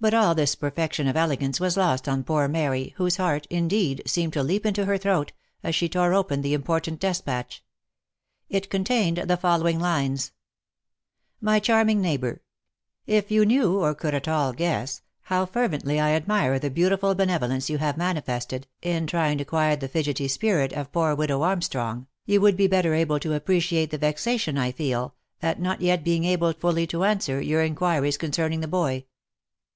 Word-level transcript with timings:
But 0.00 0.12
all 0.12 0.34
this 0.34 0.54
per 0.54 0.70
fection 0.70 1.06
of 1.08 1.16
elegance 1.16 1.58
was 1.58 1.78
lost 1.78 2.06
on 2.10 2.24
poor 2.24 2.46
Mary, 2.46 2.92
whose 2.98 3.16
heart, 3.16 3.46
indeed, 3.48 4.02
seemed 4.04 4.34
to 4.34 4.42
leap 4.42 4.66
into 4.66 4.84
her 4.84 4.98
throat, 4.98 5.32
as 5.62 5.74
she 5.74 5.88
tore 5.88 6.12
open 6.12 6.42
the 6.42 6.52
important 6.52 7.00
despatch. 7.00 7.64
It 8.50 8.68
contained 8.68 9.16
the 9.16 9.38
following 9.38 9.80
lines:" 9.80 10.32
My 11.48 11.58
charming 11.58 12.02
Neighbour 12.02 12.42
I" 12.42 12.42
If 13.16 13.30
you 13.30 13.46
knew, 13.46 13.78
or 13.78 13.94
could 13.94 14.14
at 14.14 14.28
all 14.28 14.52
guess, 14.52 15.00
how 15.22 15.46
fervently 15.46 15.98
I 15.98 16.10
admire 16.10 16.58
the 16.58 16.68
beautiful 16.68 17.14
benevolence 17.14 17.70
you 17.70 17.78
have 17.78 17.96
manifested, 17.96 18.66
in 18.82 19.06
trying 19.06 19.38
to 19.38 19.44
quiet 19.46 19.80
the 19.80 19.88
fidgetty 19.88 20.28
spirit 20.28 20.74
of 20.74 20.92
poor 20.92 21.14
widow 21.14 21.40
Armstrong, 21.40 22.08
you 22.26 22.42
would 22.42 22.58
be 22.58 22.66
better 22.66 22.92
able 22.92 23.18
to 23.20 23.32
appreciate 23.32 23.90
the 23.90 23.96
vexation 23.96 24.58
I 24.58 24.70
feel, 24.70 25.14
at 25.40 25.62
not 25.62 25.80
yet 25.80 26.04
being 26.04 26.24
able 26.24 26.52
fully 26.52 26.86
to 26.88 27.04
answer 27.04 27.40
your 27.40 27.62
inquiries 27.64 28.18
concerning 28.18 28.60
her 28.60 28.68
boy. 28.68 29.06